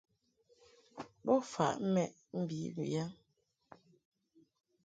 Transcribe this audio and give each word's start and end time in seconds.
Bo 1.25 1.33
faʼ 1.51 1.73
mɛʼ 1.93 2.07
mbi 2.39 2.57
mbiyaŋ. 2.71 3.09